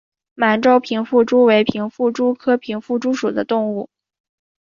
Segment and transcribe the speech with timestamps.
[0.33, 3.87] 满洲平腹蛛为平腹蛛科平腹蛛属的动物。